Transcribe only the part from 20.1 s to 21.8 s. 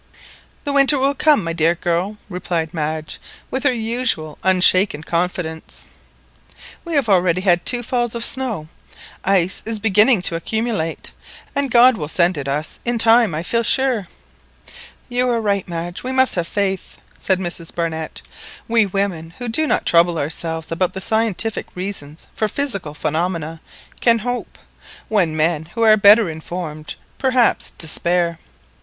ourselves about the scientific